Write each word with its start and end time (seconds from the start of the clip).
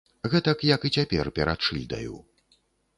Гэтак, 0.33 0.65
як 0.71 0.89
і 0.89 0.93
цяпер 0.97 1.31
перад 1.37 1.59
шыльдаю. 1.69 2.15